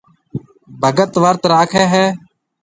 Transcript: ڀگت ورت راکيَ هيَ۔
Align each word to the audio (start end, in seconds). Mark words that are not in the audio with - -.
ڀگت 0.81 1.13
ورت 1.23 1.41
راکيَ 1.51 1.83
هيَ۔ 1.93 2.05